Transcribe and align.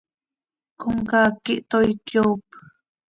Comcaac 0.79 1.33
quih 1.43 1.63
toii 1.69 1.93
cöyoop. 2.07 2.43